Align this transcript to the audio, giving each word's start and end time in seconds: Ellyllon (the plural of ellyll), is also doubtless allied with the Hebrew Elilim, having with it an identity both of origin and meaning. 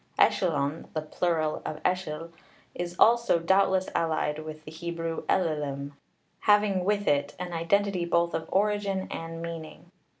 Ellyllon 0.17 0.91
(the 0.95 1.03
plural 1.03 1.61
of 1.63 1.79
ellyll), 1.85 2.31
is 2.73 2.95
also 2.97 3.37
doubtless 3.37 3.87
allied 3.93 4.39
with 4.39 4.65
the 4.65 4.71
Hebrew 4.71 5.23
Elilim, 5.29 5.91
having 6.39 6.83
with 6.83 7.07
it 7.07 7.35
an 7.37 7.53
identity 7.53 8.03
both 8.05 8.33
of 8.33 8.49
origin 8.51 9.07
and 9.11 9.43
meaning. 9.43 9.91